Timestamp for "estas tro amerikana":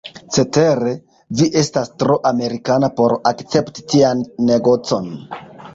1.61-2.91